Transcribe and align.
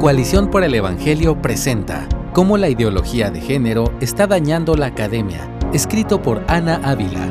Coalición 0.00 0.50
por 0.50 0.64
el 0.64 0.74
Evangelio 0.74 1.42
presenta 1.42 2.08
Cómo 2.32 2.56
la 2.56 2.70
ideología 2.70 3.30
de 3.30 3.42
género 3.42 3.94
está 4.00 4.26
dañando 4.26 4.74
la 4.74 4.86
academia, 4.86 5.54
escrito 5.74 6.22
por 6.22 6.42
Ana 6.48 6.76
Ávila. 6.76 7.26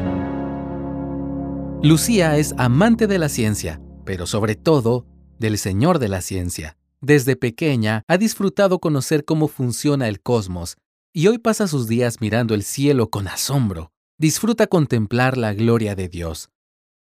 Lucía 1.81 2.37
es 2.37 2.53
amante 2.59 3.07
de 3.07 3.17
la 3.17 3.27
ciencia, 3.27 3.81
pero 4.05 4.27
sobre 4.27 4.53
todo 4.53 5.07
del 5.39 5.57
Señor 5.57 5.97
de 5.97 6.09
la 6.09 6.21
ciencia. 6.21 6.77
Desde 7.01 7.35
pequeña 7.35 8.03
ha 8.07 8.19
disfrutado 8.19 8.77
conocer 8.77 9.25
cómo 9.25 9.47
funciona 9.47 10.07
el 10.07 10.21
cosmos 10.21 10.77
y 11.11 11.25
hoy 11.25 11.39
pasa 11.39 11.67
sus 11.67 11.87
días 11.87 12.21
mirando 12.21 12.53
el 12.53 12.61
cielo 12.61 13.09
con 13.09 13.27
asombro. 13.27 13.93
Disfruta 14.19 14.67
contemplar 14.67 15.39
la 15.39 15.55
gloria 15.55 15.95
de 15.95 16.07
Dios, 16.07 16.51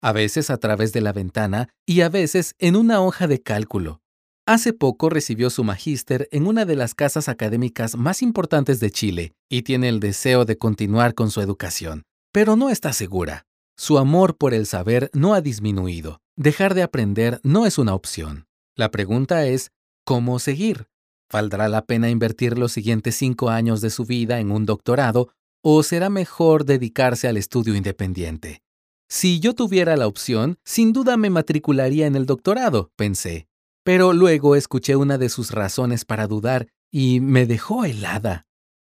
a 0.00 0.12
veces 0.12 0.48
a 0.48 0.56
través 0.56 0.94
de 0.94 1.02
la 1.02 1.12
ventana 1.12 1.68
y 1.84 2.00
a 2.00 2.08
veces 2.08 2.54
en 2.58 2.76
una 2.76 3.02
hoja 3.02 3.26
de 3.26 3.42
cálculo. 3.42 4.00
Hace 4.46 4.72
poco 4.72 5.10
recibió 5.10 5.50
su 5.50 5.64
magíster 5.64 6.28
en 6.32 6.46
una 6.46 6.64
de 6.64 6.74
las 6.76 6.94
casas 6.94 7.28
académicas 7.28 7.96
más 7.96 8.22
importantes 8.22 8.80
de 8.80 8.90
Chile 8.90 9.34
y 9.48 9.62
tiene 9.62 9.88
el 9.88 10.00
deseo 10.00 10.44
de 10.44 10.58
continuar 10.58 11.14
con 11.14 11.30
su 11.30 11.40
educación, 11.40 12.04
pero 12.32 12.56
no 12.56 12.70
está 12.70 12.92
segura. 12.92 13.46
Su 13.76 13.98
amor 13.98 14.36
por 14.36 14.52
el 14.52 14.66
saber 14.66 15.10
no 15.14 15.34
ha 15.34 15.40
disminuido. 15.40 16.20
Dejar 16.36 16.74
de 16.74 16.82
aprender 16.82 17.40
no 17.42 17.66
es 17.66 17.78
una 17.78 17.94
opción. 17.94 18.46
La 18.76 18.90
pregunta 18.90 19.46
es, 19.46 19.72
¿cómo 20.04 20.38
seguir? 20.38 20.88
¿Valdrá 21.32 21.68
la 21.68 21.84
pena 21.84 22.10
invertir 22.10 22.58
los 22.58 22.72
siguientes 22.72 23.14
cinco 23.14 23.50
años 23.50 23.80
de 23.80 23.90
su 23.90 24.04
vida 24.04 24.40
en 24.40 24.50
un 24.50 24.66
doctorado 24.66 25.28
o 25.62 25.82
será 25.82 26.10
mejor 26.10 26.64
dedicarse 26.64 27.28
al 27.28 27.36
estudio 27.36 27.74
independiente? 27.74 28.62
Si 29.08 29.38
yo 29.40 29.54
tuviera 29.54 29.96
la 29.96 30.06
opción, 30.06 30.58
sin 30.64 30.92
duda 30.92 31.16
me 31.16 31.30
matricularía 31.30 32.06
en 32.06 32.16
el 32.16 32.26
doctorado, 32.26 32.90
pensé. 32.96 33.49
Pero 33.92 34.12
luego 34.12 34.54
escuché 34.54 34.94
una 34.94 35.18
de 35.18 35.28
sus 35.28 35.50
razones 35.50 36.04
para 36.04 36.28
dudar 36.28 36.68
y 36.92 37.18
me 37.18 37.44
dejó 37.44 37.84
helada. 37.84 38.46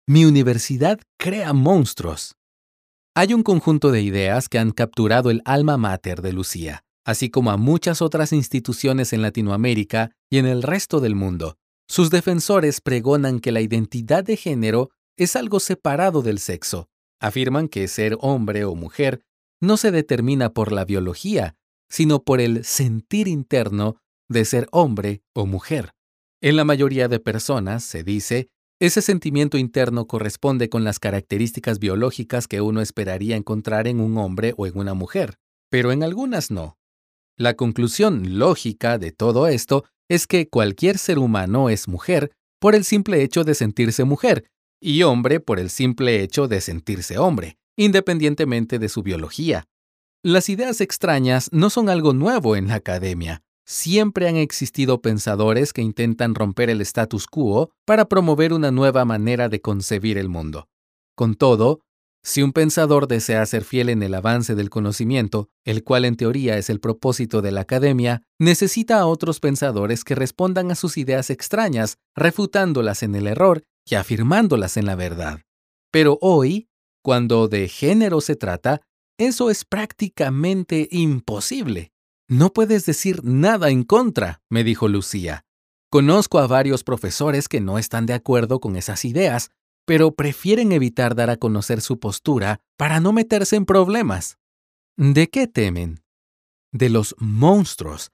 Mi 0.06 0.26
universidad 0.26 1.00
crea 1.18 1.54
monstruos. 1.54 2.36
Hay 3.16 3.34
un 3.34 3.42
conjunto 3.42 3.92
de 3.92 4.02
ideas 4.02 4.50
que 4.50 4.60
han 4.60 4.72
capturado 4.72 5.32
el 5.32 5.42
alma 5.46 5.78
mater 5.78 6.22
de 6.22 6.34
Lucía, 6.34 6.84
así 7.06 7.30
como 7.30 7.52
a 7.52 7.56
muchas 7.56 8.02
otras 8.02 8.34
instituciones 8.34 9.14
en 9.14 9.22
Latinoamérica 9.22 10.12
y 10.30 10.38
en 10.38 10.46
el 10.46 10.64
resto 10.64 11.00
del 11.00 11.16
mundo. 11.16 11.56
Sus 11.88 12.10
defensores 12.10 12.82
pregonan 12.82 13.40
que 13.40 13.54
la 13.54 13.62
identidad 13.62 14.26
de 14.26 14.36
género 14.36 14.90
es 15.16 15.38
algo 15.38 15.62
separado 15.62 16.22
del 16.24 16.40
sexo. 16.40 16.90
Afirman 17.22 17.70
que 17.70 17.88
ser 17.88 18.18
hombre 18.20 18.66
o 18.66 18.76
mujer 18.76 19.22
no 19.62 19.78
se 19.78 19.92
determina 19.92 20.50
por 20.50 20.74
la 20.74 20.84
biología, 20.84 21.56
sino 21.88 22.22
por 22.22 22.42
el 22.42 22.66
sentir 22.66 23.30
interno 23.30 23.96
de 24.30 24.46
ser 24.46 24.68
hombre 24.72 25.22
o 25.34 25.46
mujer. 25.46 25.92
En 26.42 26.56
la 26.56 26.64
mayoría 26.64 27.08
de 27.08 27.20
personas, 27.20 27.84
se 27.84 28.04
dice, 28.04 28.50
ese 28.80 29.02
sentimiento 29.02 29.58
interno 29.58 30.08
corresponde 30.08 30.70
con 30.70 30.86
las 30.86 31.00
características 31.00 31.80
biológicas 31.80 32.48
que 32.48 32.62
uno 32.62 32.80
esperaría 32.80 33.36
encontrar 33.36 33.88
en 33.88 34.00
un 34.00 34.18
hombre 34.18 34.54
o 34.56 34.68
en 34.68 34.78
una 34.78 34.94
mujer, 34.94 35.38
pero 35.70 35.92
en 35.92 36.04
algunas 36.04 36.50
no. 36.52 36.78
La 37.36 37.56
conclusión 37.56 38.40
lógica 38.40 38.98
de 38.98 39.12
todo 39.12 39.48
esto 39.48 39.84
es 40.08 40.28
que 40.28 40.48
cualquier 40.48 40.98
ser 40.98 41.20
humano 41.20 41.70
es 41.70 41.88
mujer 41.88 42.32
por 42.60 42.76
el 42.76 42.86
simple 42.86 43.22
hecho 43.22 43.44
de 43.44 43.56
sentirse 43.56 44.06
mujer 44.06 44.46
y 44.82 45.04
hombre 45.04 45.40
por 45.40 45.60
el 45.60 45.70
simple 45.70 46.22
hecho 46.22 46.48
de 46.48 46.62
sentirse 46.62 47.18
hombre 47.18 47.60
independientemente 47.80 48.78
de 48.78 48.90
su 48.90 49.04
biología. 49.04 49.66
Las 50.22 50.50
ideas 50.50 50.82
extrañas 50.82 51.50
no 51.54 51.70
son 51.70 51.88
algo 51.88 52.14
nuevo 52.14 52.58
en 52.58 52.68
la 52.68 52.76
academia. 52.76 53.42
Siempre 53.72 54.28
han 54.28 54.36
existido 54.36 55.00
pensadores 55.04 55.74
que 55.74 55.84
intentan 55.84 56.34
romper 56.34 56.72
el 56.72 56.82
status 56.82 57.28
quo 57.28 57.70
para 57.86 58.10
promover 58.10 58.52
una 58.52 58.72
nueva 58.72 59.06
manera 59.06 59.48
de 59.48 59.62
concebir 59.62 60.18
el 60.18 60.28
mundo. 60.28 60.68
Con 61.16 61.36
todo, 61.36 61.82
si 62.24 62.42
un 62.42 62.52
pensador 62.52 63.08
desea 63.08 63.46
ser 63.46 63.64
fiel 63.64 63.90
en 63.90 64.02
el 64.02 64.16
avance 64.16 64.56
del 64.56 64.72
conocimiento, 64.72 65.50
el 65.66 65.84
cual 65.84 66.06
en 66.06 66.16
teoría 66.16 66.58
es 66.58 66.72
el 66.72 66.80
propósito 66.80 67.44
de 67.44 67.52
la 67.52 67.62
academia, 67.62 68.24
necesita 68.40 69.00
a 69.00 69.06
otros 69.06 69.40
pensadores 69.40 70.04
que 70.04 70.16
respondan 70.16 70.72
a 70.72 70.76
sus 70.76 70.98
ideas 70.98 71.30
extrañas, 71.30 72.00
refutándolas 72.16 73.04
en 73.04 73.14
el 73.14 73.28
error 73.28 73.62
y 73.86 73.94
afirmándolas 73.94 74.78
en 74.78 74.88
la 74.88 74.96
verdad. 74.96 75.42
Pero 75.92 76.18
hoy, 76.22 76.70
cuando 77.04 77.48
de 77.48 77.68
género 77.68 78.20
se 78.20 78.36
trata, 78.36 78.82
eso 79.20 79.52
es 79.52 79.64
prácticamente 79.64 80.88
imposible. 80.90 81.92
No 82.32 82.54
puedes 82.54 82.86
decir 82.86 83.24
nada 83.24 83.72
en 83.72 83.82
contra, 83.82 84.44
me 84.50 84.64
dijo 84.64 84.88
Lucía. 84.88 85.46
Conozco 85.90 86.38
a 86.38 86.46
varios 86.46 86.84
profesores 86.84 87.48
que 87.48 87.60
no 87.60 87.80
están 87.80 88.06
de 88.06 88.14
acuerdo 88.14 88.60
con 88.60 88.76
esas 88.76 89.04
ideas, 89.04 89.50
pero 89.88 90.14
prefieren 90.14 90.72
evitar 90.72 91.16
dar 91.16 91.32
a 91.32 91.38
conocer 91.38 91.82
su 91.82 92.00
postura 92.00 92.62
para 92.78 93.00
no 93.00 93.14
meterse 93.14 93.56
en 93.56 93.66
problemas. 93.66 94.38
¿De 94.96 95.28
qué 95.28 95.48
temen? 95.48 96.04
De 96.72 96.90
los 96.90 97.16
monstruos, 97.18 98.12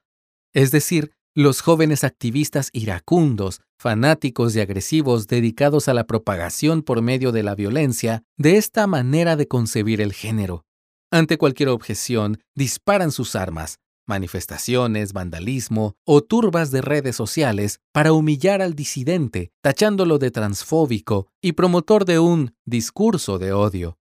es 0.54 0.70
decir, 0.70 1.12
los 1.34 1.60
jóvenes 1.60 2.02
activistas 2.02 2.70
iracundos, 2.72 3.60
fanáticos 3.78 4.56
y 4.56 4.60
agresivos 4.60 5.26
dedicados 5.26 5.88
a 5.88 5.94
la 5.94 6.06
propagación 6.06 6.80
por 6.80 7.02
medio 7.02 7.32
de 7.32 7.42
la 7.42 7.54
violencia 7.54 8.22
de 8.38 8.56
esta 8.56 8.86
manera 8.86 9.36
de 9.36 9.46
concebir 9.46 10.00
el 10.00 10.14
género. 10.14 10.64
Ante 11.10 11.36
cualquier 11.36 11.68
objeción, 11.68 12.40
disparan 12.54 13.12
sus 13.12 13.36
armas, 13.36 13.78
manifestaciones, 14.06 15.12
vandalismo 15.12 15.96
o 16.04 16.22
turbas 16.22 16.70
de 16.70 16.82
redes 16.82 17.16
sociales 17.16 17.80
para 17.92 18.12
humillar 18.12 18.62
al 18.62 18.74
disidente, 18.74 19.50
tachándolo 19.62 20.18
de 20.18 20.30
transfóbico 20.30 21.28
y 21.42 21.52
promotor 21.52 22.04
de 22.04 22.18
un 22.18 22.54
discurso 22.64 23.38
de 23.38 23.52
odio. 23.52 23.98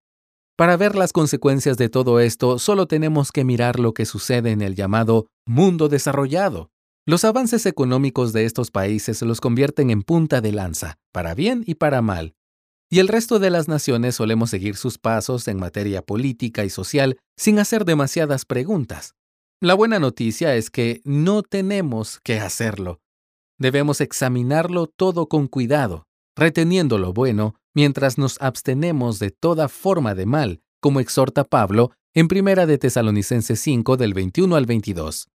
Para 0.57 0.77
ver 0.77 0.95
las 0.95 1.11
consecuencias 1.11 1.77
de 1.77 1.89
todo 1.89 2.19
esto, 2.21 2.59
solo 2.59 2.87
tenemos 2.87 3.33
que 3.33 3.43
mirar 3.43 3.79
lo 3.79 3.93
que 3.93 4.05
sucede 4.05 4.51
en 4.51 4.61
el 4.61 4.75
llamado 4.75 5.27
mundo 5.45 5.89
desarrollado. 5.89 6.69
Los 7.05 7.25
avances 7.25 7.65
económicos 7.65 8.31
de 8.31 8.45
estos 8.45 8.71
países 8.71 9.21
los 9.21 9.41
convierten 9.41 9.89
en 9.89 10.01
punta 10.01 10.41
de 10.41 10.53
lanza, 10.53 10.97
para 11.11 11.35
bien 11.35 11.63
y 11.67 11.75
para 11.75 12.01
mal. 12.01 12.35
Y 12.89 12.99
el 12.99 13.07
resto 13.07 13.39
de 13.39 13.49
las 13.49 13.67
naciones 13.67 14.15
solemos 14.15 14.49
seguir 14.49 14.77
sus 14.77 14.97
pasos 14.97 15.47
en 15.47 15.59
materia 15.59 16.01
política 16.01 16.63
y 16.63 16.69
social 16.69 17.17
sin 17.35 17.59
hacer 17.59 17.83
demasiadas 17.83 18.45
preguntas. 18.45 19.13
La 19.61 19.73
buena 19.73 19.99
noticia 19.99 20.55
es 20.55 20.69
que 20.69 21.01
no 21.05 21.41
tenemos 21.41 22.19
que 22.23 22.39
hacerlo. 22.39 22.99
Debemos 23.57 24.01
examinarlo 24.01 24.87
todo 24.87 25.29
con 25.29 25.47
cuidado, 25.47 26.07
reteniendo 26.35 26.97
lo 26.97 27.13
bueno 27.13 27.55
mientras 27.73 28.17
nos 28.17 28.39
abstenemos 28.41 29.17
de 29.19 29.31
toda 29.31 29.69
forma 29.69 30.13
de 30.13 30.25
mal, 30.25 30.61
como 30.81 30.99
exhorta 30.99 31.45
Pablo 31.45 31.91
en 32.13 32.27
Primera 32.27 32.65
de 32.65 32.77
Tesalonicenses 32.77 33.59
5 33.61 33.95
del 33.95 34.13
21 34.13 34.55
al 34.57 34.65
22. 34.65 35.29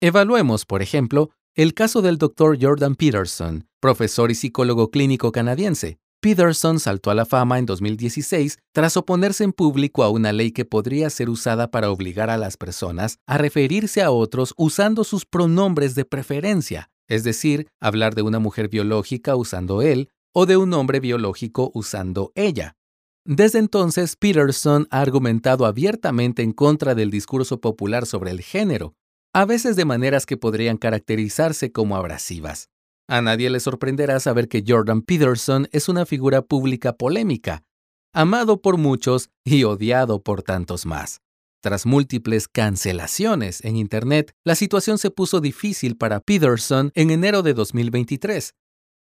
Evaluemos, 0.00 0.66
por 0.66 0.82
ejemplo, 0.82 1.30
el 1.54 1.74
caso 1.74 2.02
del 2.02 2.18
Dr. 2.18 2.58
Jordan 2.60 2.96
Peterson, 2.96 3.68
profesor 3.80 4.32
y 4.32 4.34
psicólogo 4.34 4.90
clínico 4.90 5.30
canadiense. 5.30 5.98
Peterson 6.22 6.78
saltó 6.78 7.10
a 7.10 7.16
la 7.16 7.26
fama 7.26 7.58
en 7.58 7.66
2016 7.66 8.58
tras 8.70 8.96
oponerse 8.96 9.42
en 9.42 9.52
público 9.52 10.04
a 10.04 10.08
una 10.08 10.32
ley 10.32 10.52
que 10.52 10.64
podría 10.64 11.10
ser 11.10 11.28
usada 11.28 11.72
para 11.72 11.90
obligar 11.90 12.30
a 12.30 12.36
las 12.36 12.56
personas 12.56 13.18
a 13.26 13.38
referirse 13.38 14.02
a 14.02 14.12
otros 14.12 14.54
usando 14.56 15.02
sus 15.02 15.26
pronombres 15.26 15.96
de 15.96 16.04
preferencia, 16.04 16.90
es 17.08 17.24
decir, 17.24 17.66
hablar 17.80 18.14
de 18.14 18.22
una 18.22 18.38
mujer 18.38 18.68
biológica 18.68 19.34
usando 19.34 19.82
él 19.82 20.10
o 20.32 20.46
de 20.46 20.56
un 20.56 20.72
hombre 20.74 21.00
biológico 21.00 21.72
usando 21.74 22.30
ella. 22.36 22.76
Desde 23.24 23.58
entonces, 23.58 24.14
Peterson 24.14 24.86
ha 24.92 25.00
argumentado 25.00 25.66
abiertamente 25.66 26.42
en 26.42 26.52
contra 26.52 26.94
del 26.94 27.10
discurso 27.10 27.60
popular 27.60 28.06
sobre 28.06 28.30
el 28.30 28.42
género, 28.42 28.94
a 29.32 29.44
veces 29.44 29.74
de 29.74 29.86
maneras 29.86 30.24
que 30.24 30.36
podrían 30.36 30.76
caracterizarse 30.76 31.72
como 31.72 31.96
abrasivas. 31.96 32.68
A 33.08 33.20
nadie 33.20 33.50
le 33.50 33.60
sorprenderá 33.60 34.20
saber 34.20 34.48
que 34.48 34.64
Jordan 34.66 35.02
Peterson 35.02 35.68
es 35.72 35.88
una 35.88 36.06
figura 36.06 36.42
pública 36.42 36.96
polémica, 36.96 37.64
amado 38.12 38.62
por 38.62 38.78
muchos 38.78 39.30
y 39.44 39.64
odiado 39.64 40.22
por 40.22 40.42
tantos 40.42 40.86
más. 40.86 41.20
Tras 41.62 41.86
múltiples 41.86 42.48
cancelaciones 42.48 43.64
en 43.64 43.76
Internet, 43.76 44.32
la 44.44 44.56
situación 44.56 44.98
se 44.98 45.10
puso 45.10 45.40
difícil 45.40 45.96
para 45.96 46.20
Peterson 46.20 46.90
en 46.94 47.10
enero 47.10 47.42
de 47.42 47.54
2023. 47.54 48.54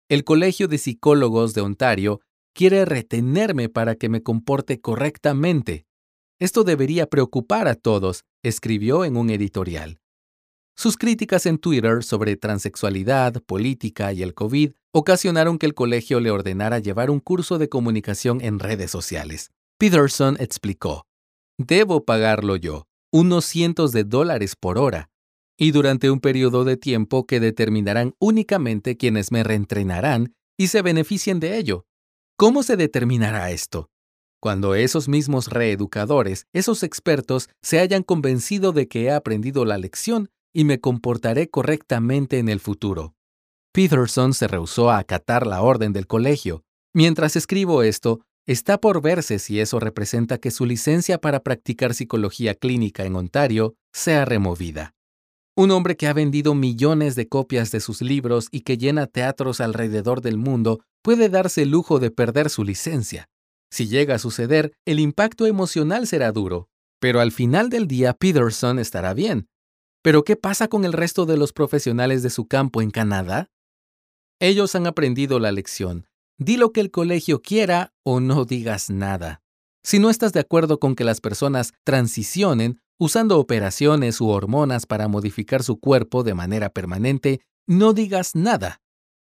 El 0.09 0.25
Colegio 0.25 0.69
de 0.69 0.79
Psicólogos 0.79 1.53
de 1.53 1.61
Ontario 1.61 2.21
quiere 2.55 2.87
retenerme 2.87 3.69
para 3.69 3.97
que 3.97 4.09
me 4.09 4.23
comporte 4.23 4.81
correctamente. 4.81 5.87
Esto 6.41 6.65
debería 6.65 7.07
preocupar 7.07 7.69
a 7.69 7.75
todos, 7.75 8.25
escribió 8.43 9.05
en 9.05 9.17
un 9.17 9.29
editorial. 9.29 10.01
Sus 10.79 10.97
críticas 10.97 11.45
en 11.47 11.59
Twitter 11.59 12.05
sobre 12.05 12.37
transexualidad, 12.37 13.43
política 13.43 14.13
y 14.13 14.23
el 14.23 14.33
COVID 14.33 14.75
ocasionaron 14.93 15.59
que 15.59 15.67
el 15.67 15.75
colegio 15.75 16.21
le 16.21 16.31
ordenara 16.31 16.79
llevar 16.79 17.11
un 17.11 17.19
curso 17.19 17.59
de 17.59 17.69
comunicación 17.69 18.41
en 18.43 18.61
redes 18.61 18.89
sociales. 18.89 19.51
Peterson 19.77 20.37
explicó, 20.39 21.05
Debo 21.59 22.05
pagarlo 22.05 22.55
yo, 22.55 22.87
unos 23.11 23.45
cientos 23.45 23.91
de 23.91 24.05
dólares 24.05 24.55
por 24.55 24.79
hora. 24.79 25.11
y 25.61 25.73
durante 25.73 26.13
un 26.13 26.21
periodo 26.21 26.63
de 26.63 26.77
tiempo 26.77 27.27
que 27.27 27.41
determinarán 27.41 28.15
únicamente 28.21 28.97
quienes 28.97 29.33
me 29.33 29.43
reentrenarán 29.43 30.37
y 30.57 30.69
se 30.69 30.83
beneficien 30.83 31.41
de 31.41 31.59
ello. 31.59 31.87
¿Cómo 32.37 32.63
se 32.63 32.77
determinará 32.77 33.51
esto? 33.51 33.91
Cuando 34.41 34.77
esos 34.77 35.09
mismos 35.09 35.49
reeducadores, 35.49 36.47
esos 36.53 36.85
expertos, 36.85 37.49
se 37.61 37.81
hayan 37.81 38.05
convencido 38.05 38.71
de 38.71 38.87
que 38.87 39.07
he 39.07 39.11
aprendido 39.11 39.65
la 39.65 39.77
lección 39.79 40.31
y 40.53 40.65
me 40.65 40.81
comportaré 40.81 41.49
correctamente 41.49 42.39
en 42.39 42.49
el 42.49 42.61
futuro. 42.61 43.15
Peterson 43.73 44.35
se 44.35 44.49
rehusó 44.49 44.91
a 44.91 44.99
acatar 44.99 45.47
la 45.47 45.63
orden 45.63 45.93
del 45.93 46.07
colegio. 46.07 46.65
Mientras 46.95 47.37
escribo 47.37 47.83
esto, 47.83 48.21
está 48.47 48.79
por 48.79 49.03
verse 49.03 49.39
si 49.39 49.61
eso 49.61 49.79
representa 49.79 50.39
que 50.39 50.51
su 50.51 50.65
licencia 50.65 51.19
para 51.19 51.41
practicar 51.41 51.95
psicología 51.95 52.55
clínica 52.55 53.05
en 53.05 53.17
Ontario 53.17 53.75
sea 53.93 54.25
removida. 54.25 54.95
Un 55.55 55.71
hombre 55.71 55.97
que 55.97 56.07
ha 56.07 56.13
vendido 56.13 56.55
millones 56.55 57.15
de 57.15 57.29
copias 57.29 57.71
de 57.71 57.81
sus 57.81 58.01
libros 58.01 58.49
y 58.51 58.61
que 58.61 58.79
llena 58.79 59.07
teatros 59.07 59.61
alrededor 59.61 60.21
del 60.21 60.39
mundo 60.39 60.81
puede 61.03 61.29
darse 61.29 61.63
el 61.63 61.71
lujo 61.71 61.99
de 61.99 62.11
perder 62.11 62.49
su 62.49 62.65
licencia. 62.65 63.29
Si 63.71 63.87
llega 63.87 64.15
a 64.15 64.19
suceder, 64.19 64.73
el 64.87 64.99
impacto 64.99 65.47
emocional 65.47 66.07
será 66.07 66.33
duro, 66.33 66.69
pero 67.01 67.21
al 67.21 67.33
final 67.33 67.71
del 67.71 67.87
día 67.87 68.15
Peterson 68.15 68.79
estará 68.79 69.15
bien. 69.15 69.49
¿Pero 70.09 70.25
qué 70.25 70.37
pasa 70.37 70.69
con 70.69 70.87
el 70.87 70.95
resto 70.95 71.27
de 71.27 71.37
los 71.37 71.53
profesionales 71.53 72.23
de 72.23 72.31
su 72.31 72.47
campo 72.47 72.81
en 72.81 72.91
Canadá? 72.91 73.51
Ellos 74.41 74.75
han 74.75 74.87
aprendido 74.87 75.39
la 75.39 75.53
lección. 75.53 76.07
Di 76.39 76.57
lo 76.57 76.73
que 76.73 76.81
el 76.81 76.91
colegio 76.91 77.43
quiera 77.43 77.93
o 78.07 78.19
no 78.19 78.47
digas 78.47 78.89
nada. 78.89 79.43
Si 79.85 79.99
no 79.99 80.09
estás 80.09 80.33
de 80.33 80.41
acuerdo 80.41 80.81
con 80.81 80.95
que 80.95 81.05
las 81.05 81.21
personas 81.21 81.75
transicionen 81.85 82.81
usando 82.99 83.39
operaciones 83.39 84.23
u 84.23 84.29
hormonas 84.29 84.87
para 84.87 85.09
modificar 85.09 85.63
su 85.63 85.79
cuerpo 85.79 86.23
de 86.23 86.33
manera 86.33 86.71
permanente, 86.71 87.43
no 87.67 87.93
digas 87.93 88.35
nada. 88.35 88.81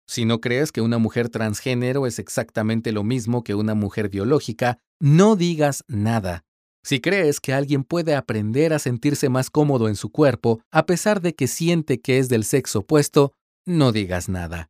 Si 0.07 0.25
no 0.25 0.39
crees 0.39 0.71
que 0.71 0.81
una 0.81 0.99
mujer 0.99 1.29
transgénero 1.29 2.05
es 2.05 2.19
exactamente 2.19 2.91
lo 2.91 3.03
mismo 3.03 3.43
que 3.43 3.55
una 3.55 3.73
mujer 3.73 4.09
biológica, 4.09 4.77
no 4.99 5.35
digas 5.35 5.83
nada. 5.87 6.44
Si 6.85 7.01
crees 7.01 7.39
que 7.39 7.51
alguien 7.51 7.83
puede 7.83 8.13
aprender 8.13 8.71
a 8.71 8.77
sentirse 8.77 9.27
más 9.27 9.49
cómodo 9.49 9.89
en 9.89 9.95
su 9.95 10.11
cuerpo 10.11 10.61
a 10.69 10.85
pesar 10.85 11.19
de 11.19 11.33
que 11.33 11.47
siente 11.47 11.99
que 11.99 12.19
es 12.19 12.29
del 12.29 12.43
sexo 12.43 12.79
opuesto, 12.79 13.33
no 13.65 13.91
digas 13.91 14.29
nada. 14.29 14.69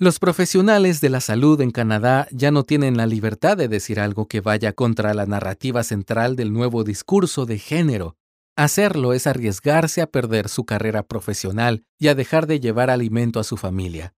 Los 0.00 0.18
profesionales 0.18 1.00
de 1.00 1.10
la 1.10 1.20
salud 1.20 1.60
en 1.60 1.70
Canadá 1.70 2.26
ya 2.32 2.50
no 2.50 2.64
tienen 2.64 2.96
la 2.96 3.06
libertad 3.06 3.56
de 3.56 3.68
decir 3.68 4.00
algo 4.00 4.26
que 4.26 4.40
vaya 4.40 4.72
contra 4.72 5.14
la 5.14 5.26
narrativa 5.26 5.84
central 5.84 6.34
del 6.34 6.52
nuevo 6.52 6.82
discurso 6.82 7.46
de 7.46 7.60
género. 7.60 8.16
Hacerlo 8.56 9.12
es 9.12 9.28
arriesgarse 9.28 10.02
a 10.02 10.08
perder 10.08 10.48
su 10.48 10.64
carrera 10.64 11.04
profesional 11.04 11.84
y 12.00 12.08
a 12.08 12.16
dejar 12.16 12.48
de 12.48 12.58
llevar 12.58 12.90
alimento 12.90 13.38
a 13.38 13.44
su 13.44 13.56
familia. 13.56 14.12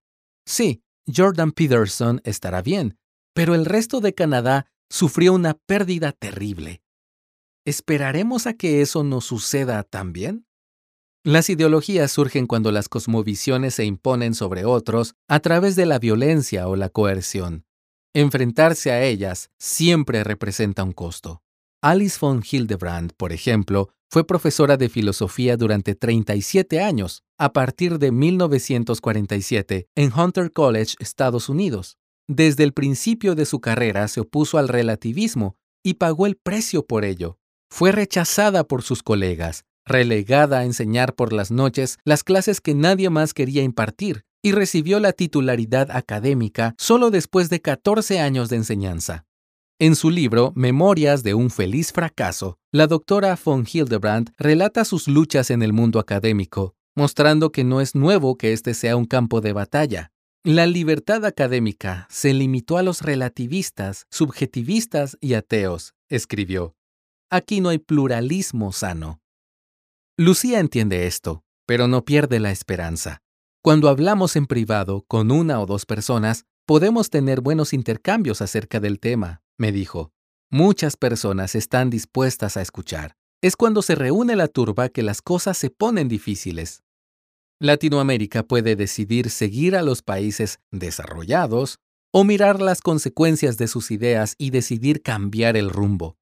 Sí, 0.47 0.81
Jordan 1.05 1.51
Peterson 1.51 2.19
estará 2.23 2.63
bien, 2.63 2.97
pero 3.35 3.53
el 3.53 3.65
resto 3.65 4.01
de 4.01 4.15
Canadá 4.15 4.65
sufrió 4.89 5.33
una 5.33 5.53
pérdida 5.53 6.13
terrible. 6.13 6.81
¿Esperaremos 7.63 8.47
a 8.47 8.53
que 8.53 8.81
eso 8.81 9.03
no 9.03 9.21
suceda 9.21 9.83
también? 9.83 10.47
Las 11.23 11.47
ideologías 11.51 12.11
surgen 12.11 12.47
cuando 12.47 12.71
las 12.71 12.89
cosmovisiones 12.89 13.75
se 13.75 13.85
imponen 13.85 14.33
sobre 14.33 14.65
otros 14.65 15.13
a 15.27 15.39
través 15.41 15.75
de 15.75 15.85
la 15.85 15.99
violencia 15.99 16.67
o 16.67 16.75
la 16.75 16.89
coerción. 16.89 17.65
Enfrentarse 18.15 18.91
a 18.91 19.03
ellas 19.03 19.51
siempre 19.59 20.23
representa 20.23 20.83
un 20.83 20.91
costo. 20.91 21.43
Alice 21.83 22.17
von 22.19 22.41
Hildebrand, 22.43 23.13
por 23.15 23.31
ejemplo, 23.31 23.89
fue 24.09 24.25
profesora 24.25 24.75
de 24.75 24.89
filosofía 24.89 25.55
durante 25.55 25.93
37 25.93 26.81
años, 26.81 27.23
a 27.37 27.53
partir 27.53 27.99
de 27.99 28.11
1947, 28.11 29.87
en 29.95 30.11
Hunter 30.11 30.51
College, 30.51 30.95
Estados 30.99 31.47
Unidos. 31.47 31.97
Desde 32.27 32.63
el 32.63 32.73
principio 32.73 33.35
de 33.35 33.45
su 33.45 33.61
carrera 33.61 34.07
se 34.07 34.21
opuso 34.21 34.57
al 34.57 34.67
relativismo 34.67 35.55
y 35.83 35.93
pagó 35.93 36.25
el 36.25 36.37
precio 36.37 36.85
por 36.85 37.05
ello. 37.05 37.37
Fue 37.71 37.93
rechazada 37.93 38.65
por 38.65 38.83
sus 38.83 39.01
colegas, 39.01 39.63
relegada 39.85 40.59
a 40.59 40.65
enseñar 40.65 41.15
por 41.15 41.31
las 41.31 41.51
noches 41.51 41.97
las 42.03 42.23
clases 42.23 42.59
que 42.59 42.75
nadie 42.75 43.09
más 43.09 43.33
quería 43.33 43.63
impartir, 43.63 44.25
y 44.43 44.51
recibió 44.51 44.99
la 44.99 45.13
titularidad 45.13 45.89
académica 45.89 46.75
solo 46.77 47.11
después 47.11 47.49
de 47.49 47.61
14 47.61 48.19
años 48.19 48.49
de 48.49 48.57
enseñanza. 48.57 49.25
En 49.79 49.95
su 49.95 50.11
libro 50.11 50.51
Memorias 50.55 51.23
de 51.23 51.33
un 51.33 51.49
feliz 51.49 51.93
fracaso, 51.93 52.57
la 52.71 52.87
doctora 52.87 53.39
von 53.43 53.65
Hildebrand 53.65 54.31
relata 54.37 54.83
sus 54.83 55.07
luchas 55.07 55.49
en 55.49 55.63
el 55.63 55.71
mundo 55.71 55.99
académico, 55.99 56.75
mostrando 56.95 57.51
que 57.51 57.63
no 57.63 57.79
es 57.79 57.95
nuevo 57.95 58.37
que 58.37 58.51
este 58.51 58.73
sea 58.73 58.97
un 58.97 59.05
campo 59.05 59.39
de 59.39 59.53
batalla. 59.53 60.11
La 60.43 60.67
libertad 60.67 61.23
académica 61.25 62.05
se 62.11 62.33
limitó 62.33 62.77
a 62.77 62.83
los 62.83 63.01
relativistas, 63.01 64.07
subjetivistas 64.11 65.17
y 65.21 65.35
ateos, 65.35 65.93
escribió. 66.09 66.75
Aquí 67.33 67.61
no 67.61 67.69
hay 67.69 67.77
pluralismo 67.77 68.73
sano. 68.73 69.21
Lucía 70.17 70.59
entiende 70.59 71.07
esto, 71.07 71.45
pero 71.65 71.87
no 71.87 72.03
pierde 72.03 72.41
la 72.41 72.51
esperanza. 72.51 73.21
Cuando 73.63 73.87
hablamos 73.87 74.35
en 74.35 74.47
privado 74.47 75.05
con 75.07 75.31
una 75.31 75.61
o 75.61 75.65
dos 75.65 75.85
personas, 75.85 76.43
podemos 76.65 77.09
tener 77.09 77.39
buenos 77.39 77.71
intercambios 77.71 78.41
acerca 78.41 78.81
del 78.81 78.99
tema, 78.99 79.41
me 79.57 79.71
dijo. 79.71 80.11
Muchas 80.49 80.97
personas 80.97 81.55
están 81.55 81.89
dispuestas 81.89 82.57
a 82.57 82.61
escuchar. 82.61 83.15
Es 83.41 83.55
cuando 83.55 83.81
se 83.81 83.95
reúne 83.95 84.35
la 84.35 84.49
turba 84.49 84.89
que 84.89 85.01
las 85.01 85.21
cosas 85.21 85.57
se 85.57 85.69
ponen 85.69 86.09
difíciles. 86.09 86.83
Latinoamérica 87.61 88.43
puede 88.43 88.75
decidir 88.75 89.29
seguir 89.29 89.77
a 89.77 89.83
los 89.83 90.01
países 90.01 90.59
desarrollados 90.69 91.79
o 92.11 92.25
mirar 92.25 92.61
las 92.61 92.81
consecuencias 92.81 93.57
de 93.57 93.69
sus 93.69 93.89
ideas 93.89 94.35
y 94.37 94.49
decidir 94.49 95.01
cambiar 95.01 95.55
el 95.55 95.69
rumbo. 95.69 96.17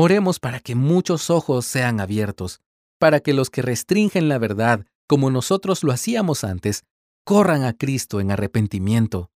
Oremos 0.00 0.38
para 0.38 0.60
que 0.60 0.76
muchos 0.76 1.28
ojos 1.28 1.66
sean 1.66 1.98
abiertos 1.98 2.60
para 3.00 3.18
que 3.18 3.32
los 3.32 3.50
que 3.50 3.62
restringen 3.62 4.28
la 4.28 4.38
verdad, 4.38 4.86
como 5.08 5.28
nosotros 5.28 5.82
lo 5.82 5.90
hacíamos 5.90 6.44
antes, 6.44 6.84
corran 7.24 7.64
a 7.64 7.72
Cristo 7.72 8.20
en 8.20 8.30
arrepentimiento. 8.30 9.32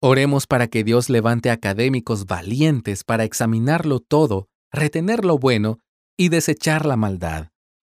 Oremos 0.00 0.46
para 0.46 0.68
que 0.68 0.82
Dios 0.82 1.10
levante 1.10 1.50
académicos 1.50 2.24
valientes 2.24 3.04
para 3.04 3.24
examinarlo 3.24 4.00
todo, 4.00 4.48
retener 4.72 5.26
lo 5.26 5.36
bueno 5.36 5.78
y 6.16 6.30
desechar 6.30 6.86
la 6.86 6.96
maldad. 6.96 7.48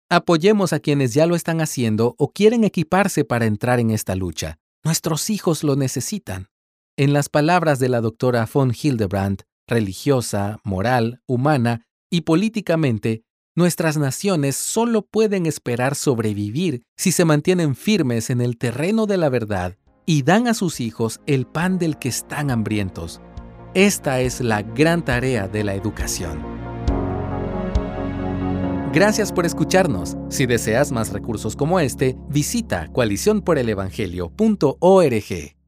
Apoyemos 0.09 0.73
a 0.73 0.81
quienes 0.81 1.15
ya 1.15 1.27
lo 1.27 1.37
están 1.37 1.61
haciendo 1.61 2.17
o 2.19 2.33
quieren 2.33 2.65
equiparse 2.65 3.25
para 3.25 3.47
entrar 3.47 3.79
en 3.79 3.93
esta 3.93 4.17
lucha. 4.17 4.59
Nuestros 4.83 5.31
hijos 5.31 5.63
lo 5.63 5.77
necesitan. 5.77 6.49
En 6.97 7.13
las 7.13 7.29
palabras 7.29 7.79
de 7.79 7.89
la 7.89 8.01
doctora 8.01 8.49
von 8.53 8.75
Hildebrand, 8.75 9.43
religiosa, 9.69 10.59
moral, 10.65 11.23
humana 11.29 11.87
y 12.11 12.23
políticamente, 12.23 13.25
Nuestras 13.57 13.97
naciones 13.97 14.55
solo 14.55 15.03
pueden 15.03 15.45
esperar 15.45 15.97
sobrevivir 15.97 16.85
si 16.97 17.11
se 17.11 17.25
mantienen 17.25 17.75
firmes 17.75 18.31
en 18.31 18.41
el 18.41 18.57
terreno 18.57 19.07
de 19.07 19.17
la 19.17 19.29
verdad 19.29 19.77
y 20.07 20.23
dan 20.23 20.47
a 20.47 20.55
sus 20.55 20.81
hijos 20.81 21.21
el 21.27 21.47
pan 21.47 21.79
del 21.79 21.99
que 21.99 22.09
están 22.09 22.51
hambrientos. 22.51 23.21
Esta 23.75 24.21
es 24.21 24.41
la 24.41 24.63
gran 24.63 25.05
tarea 25.05 25.49
de 25.49 25.65
la 25.65 25.75
educación. 25.75 26.41
Gracias 28.93 29.33
por 29.33 29.47
escucharnos. 29.47 30.17
Si 30.31 30.47
deseas 30.47 30.91
más 30.91 31.13
recursos 31.13 31.55
como 31.55 31.79
este, 31.81 32.17
visita 32.29 32.89
coaliciónporelevangelio.org. 32.93 35.60